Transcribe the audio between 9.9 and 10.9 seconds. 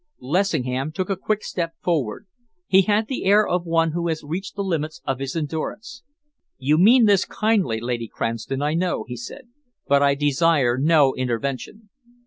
I desire